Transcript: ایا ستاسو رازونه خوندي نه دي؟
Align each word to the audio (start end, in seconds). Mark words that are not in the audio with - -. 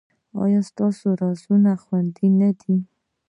ایا 0.43 0.61
ستاسو 0.69 1.07
رازونه 1.21 1.71
خوندي 1.83 2.27
نه 2.39 2.49
دي؟ 2.59 2.75